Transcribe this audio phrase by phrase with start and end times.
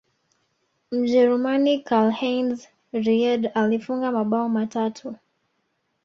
[0.91, 5.15] mjerumani karlheinz riedle alifunga mabao matatu